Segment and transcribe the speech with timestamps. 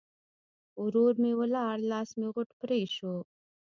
[0.83, 3.15] ورور م ولاړ؛ لاس مې غوټ پرې شو.